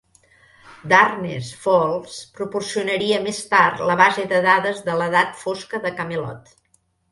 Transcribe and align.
"Darkness 0.93 1.51
Falls" 1.65 2.15
proporcionaria 2.39 3.21
més 3.27 3.43
tard 3.53 3.85
la 3.91 3.99
base 4.01 4.27
de 4.35 4.41
dades 4.49 4.83
de 4.91 4.99
"L'edat 5.03 5.39
fosca 5.45 5.85
de 5.87 5.95
Camelot". 6.03 6.53